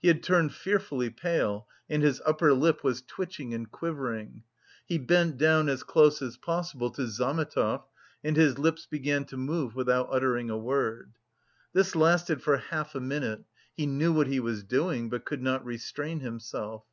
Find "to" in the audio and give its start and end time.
6.92-7.06, 9.26-9.36